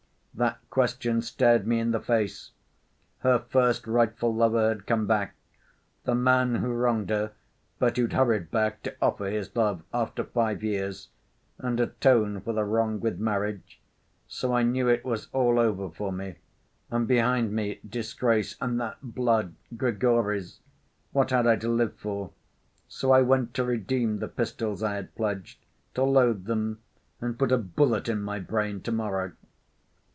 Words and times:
That 0.33 0.59
question 0.69 1.21
stared 1.21 1.67
me 1.67 1.79
in 1.79 1.91
the 1.91 1.99
face. 1.99 2.51
Her 3.19 3.37
first 3.37 3.85
rightful 3.85 4.33
lover 4.33 4.69
had 4.69 4.87
come 4.87 5.05
back, 5.05 5.35
the 6.05 6.15
man 6.15 6.55
who 6.55 6.71
wronged 6.71 7.09
her 7.09 7.33
but 7.79 7.97
who'd 7.97 8.13
hurried 8.13 8.49
back 8.49 8.81
to 8.83 8.95
offer 9.01 9.25
his 9.25 9.53
love, 9.57 9.83
after 9.93 10.23
five 10.23 10.63
years, 10.63 11.09
and 11.59 11.79
atone 11.81 12.39
for 12.41 12.53
the 12.53 12.63
wrong 12.63 13.01
with 13.01 13.19
marriage.... 13.19 13.81
So 14.25 14.53
I 14.55 14.63
knew 14.63 14.87
it 14.87 15.03
was 15.03 15.27
all 15.33 15.59
over 15.59 15.91
for 15.91 16.13
me.... 16.13 16.35
And 16.89 17.07
behind 17.09 17.51
me 17.51 17.81
disgrace, 17.87 18.55
and 18.61 18.79
that 18.79 18.97
blood—Grigory's.... 19.03 20.59
What 21.11 21.31
had 21.31 21.45
I 21.45 21.57
to 21.57 21.67
live 21.69 21.97
for? 21.97 22.31
So 22.87 23.11
I 23.11 23.21
went 23.21 23.53
to 23.55 23.65
redeem 23.65 24.19
the 24.19 24.29
pistols 24.29 24.81
I 24.81 24.95
had 24.95 25.13
pledged, 25.13 25.65
to 25.93 26.03
load 26.03 26.45
them 26.45 26.79
and 27.19 27.37
put 27.37 27.51
a 27.51 27.57
bullet 27.57 28.07
in 28.07 28.21
my 28.21 28.39
brain 28.39 28.79
to‐morrow." 28.79 29.33